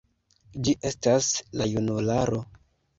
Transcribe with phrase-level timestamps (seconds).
[0.67, 1.29] Ĝi estas
[1.61, 2.45] la junularo.